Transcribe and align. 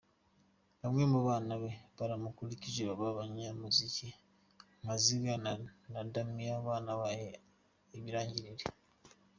Bamwe 0.81 1.03
mu 1.11 1.19
bana 1.27 1.53
be, 1.61 1.71
baramukurikije 1.97 2.81
baba 2.89 3.07
amanyamuzika 3.11 4.07
nka 4.81 4.95
Ziggy 5.03 5.33
na 5.93 6.01
Damian 6.13 6.61
banabaye 6.67 7.29
ibirangirire. 7.97 8.65